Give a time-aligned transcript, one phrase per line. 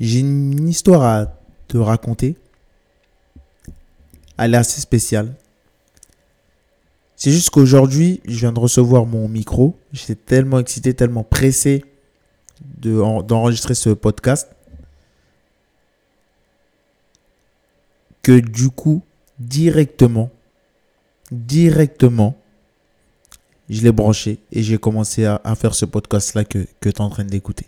[0.00, 1.26] J'ai une histoire à
[1.68, 2.36] te raconter.
[4.36, 5.34] Elle est assez spéciale.
[7.16, 9.78] C'est juste qu'aujourd'hui, je viens de recevoir mon micro.
[9.92, 11.84] J'étais tellement excité, tellement pressé
[12.80, 14.50] d'enregistrer ce podcast.
[18.22, 19.02] Que du coup,
[19.38, 20.30] directement,
[21.30, 22.36] directement,
[23.68, 27.10] je l'ai branché et j'ai commencé à, faire ce podcast-là que, que tu es en
[27.10, 27.66] train d'écouter.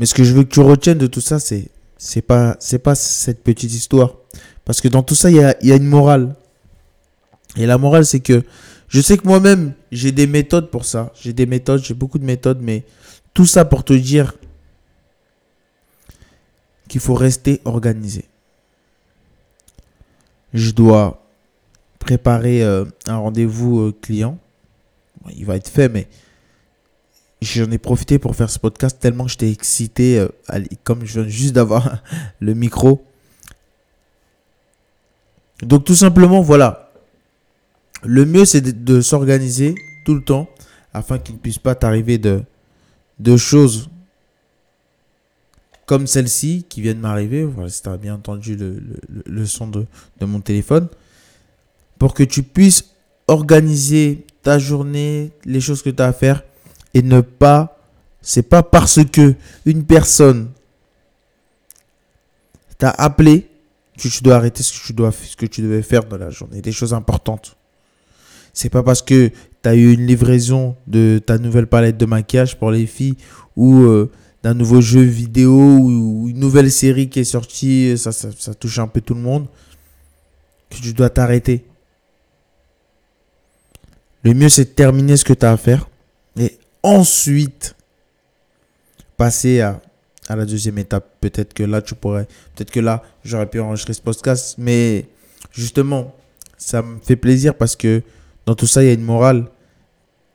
[0.00, 1.68] Mais ce que je veux que tu retiennes de tout ça, c'est
[1.98, 4.14] c'est pas c'est pas cette petite histoire.
[4.64, 6.34] Parce que dans tout ça il y a, y a, une morale.
[7.56, 8.42] Et la morale c'est que
[8.88, 11.12] je sais que moi-même j'ai des méthodes pour ça.
[11.20, 12.84] J'ai des méthodes j'ai beaucoup de méthodes mais
[13.34, 14.32] tout ça pour te dire
[16.88, 18.24] qu'il faut rester organisé.
[20.54, 21.26] Je dois
[21.98, 24.38] préparer euh, un rendez-vous euh, client.
[25.36, 26.08] Il va être fait mais
[27.40, 30.28] j'en ai profité pour faire ce podcast tellement que j'étais excité, euh,
[30.84, 32.02] comme je viens juste d'avoir
[32.40, 33.04] le micro.
[35.62, 36.92] Donc tout simplement, voilà.
[38.02, 39.74] Le mieux, c'est de, s'organiser
[40.04, 40.48] tout le temps
[40.94, 42.42] afin qu'il ne puisse pas t'arriver de,
[43.18, 43.90] de choses
[45.84, 47.44] comme celle-ci qui vient de m'arriver.
[47.44, 48.80] Voilà, si tu as bien entendu le,
[49.26, 49.86] le son de,
[50.18, 50.88] de mon téléphone.
[51.98, 52.94] Pour que tu puisses
[53.28, 56.42] organiser ta journée, les choses que tu as à faire
[56.94, 57.76] et ne pas
[58.22, 60.50] c'est pas parce que une personne
[62.78, 63.48] t'a appelé
[63.96, 66.30] que tu dois arrêter ce que tu dois ce que tu devais faire dans la
[66.30, 67.56] journée, des choses importantes.
[68.52, 72.58] C'est pas parce que tu as eu une livraison de ta nouvelle palette de maquillage
[72.58, 73.16] pour les filles
[73.56, 74.10] ou euh,
[74.42, 78.78] d'un nouveau jeu vidéo ou une nouvelle série qui est sortie, ça, ça, ça touche
[78.78, 79.46] un peu tout le monde,
[80.70, 81.64] que tu dois t'arrêter.
[84.22, 85.88] Le mieux, c'est de terminer ce que tu as à faire
[86.38, 87.74] et ensuite
[89.16, 89.80] passer à,
[90.28, 91.06] à la deuxième étape.
[91.20, 95.06] Peut-être que là, tu pourrais, peut-être que là, j'aurais pu enregistrer ce podcast, mais
[95.52, 96.14] justement,
[96.56, 98.02] ça me fait plaisir parce que
[98.46, 99.46] dans tout ça, il y a une morale.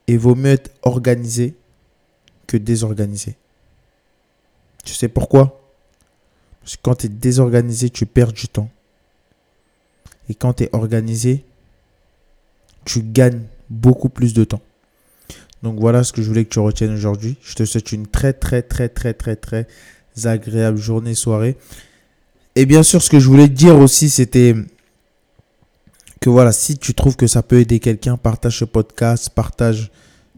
[0.07, 1.55] Et vaut mieux être organisé
[2.45, 3.35] que désorganisé.
[4.83, 5.59] Tu sais pourquoi?
[6.61, 8.69] Parce que quand tu es désorganisé, tu perds du temps.
[10.29, 11.43] Et quand tu es organisé,
[12.85, 14.61] tu gagnes beaucoup plus de temps.
[15.65, 17.37] Donc voilà ce que je voulais que tu retiennes aujourd'hui.
[17.41, 19.65] Je te souhaite une très très très très très très
[20.23, 21.57] agréable journée, soirée.
[22.55, 24.53] Et bien sûr, ce que je voulais te dire aussi, c'était
[26.21, 29.89] que voilà, si tu trouves que ça peut aider quelqu'un, partage ce podcast, partage,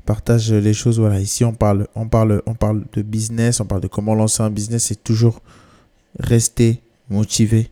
[0.06, 0.98] partage les choses.
[0.98, 4.44] Voilà, ici on parle, on parle, on parle de business, on parle de comment lancer
[4.44, 4.86] un business.
[4.86, 5.42] C'est toujours
[6.22, 7.70] rester motivé.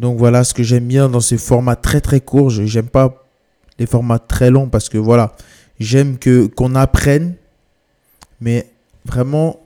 [0.00, 2.50] Donc voilà ce que j'aime bien dans ces formats très très courts.
[2.50, 3.25] J'aime pas
[3.78, 5.34] les formats très longs parce que voilà,
[5.78, 7.34] j'aime que qu'on apprenne,
[8.40, 8.66] mais
[9.04, 9.60] vraiment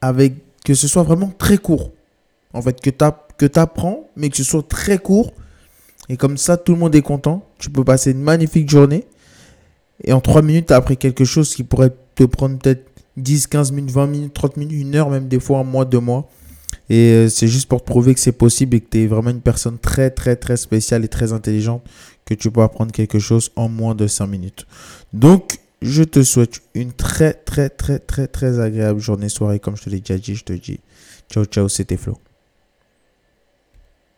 [0.00, 1.90] avec que ce soit vraiment très court.
[2.52, 2.90] En fait, que
[3.46, 5.32] tu apprends, mais que ce soit très court.
[6.08, 7.44] Et comme ça, tout le monde est content.
[7.58, 9.04] Tu peux passer une magnifique journée.
[10.04, 12.84] Et en 3 minutes, tu as appris quelque chose qui pourrait te prendre peut-être
[13.16, 16.00] 10, 15 minutes, 20 minutes, 30 minutes, une heure, même des fois un mois, deux
[16.00, 16.28] mois.
[16.90, 19.30] Et euh, c'est juste pour te prouver que c'est possible et que tu es vraiment
[19.30, 21.82] une personne très, très, très spéciale et très intelligente
[22.24, 24.66] que tu peux apprendre quelque chose en moins de 5 minutes.
[25.12, 29.60] Donc, je te souhaite une très, très, très, très, très agréable journée, soirée.
[29.60, 30.80] Comme je te l'ai déjà dit, je te dis
[31.30, 32.18] ciao, ciao, c'était Flo.